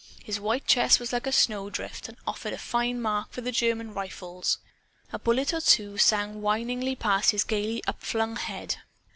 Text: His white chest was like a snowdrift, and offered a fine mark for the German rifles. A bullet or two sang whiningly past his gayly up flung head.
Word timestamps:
His 0.23 0.39
white 0.39 0.65
chest 0.65 0.99
was 0.99 1.13
like 1.13 1.27
a 1.27 1.31
snowdrift, 1.31 2.09
and 2.09 2.17
offered 2.25 2.53
a 2.53 2.57
fine 2.57 2.99
mark 2.99 3.31
for 3.31 3.41
the 3.41 3.51
German 3.51 3.93
rifles. 3.93 4.57
A 5.13 5.19
bullet 5.19 5.53
or 5.53 5.61
two 5.61 5.99
sang 5.99 6.41
whiningly 6.41 6.95
past 6.95 7.29
his 7.29 7.43
gayly 7.43 7.83
up 7.85 8.01
flung 8.01 8.35
head. 8.35 8.77